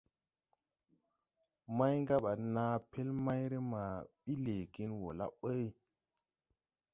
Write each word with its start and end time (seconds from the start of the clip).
Màygabaa 1.77 2.39
na 2.53 2.65
pel 2.91 3.09
mayrè 3.25 3.57
ma 3.71 3.83
bi 4.23 4.33
leegen 4.45 4.91
wo 5.01 5.09
la 5.19 5.25
ɓuy. 5.39 5.65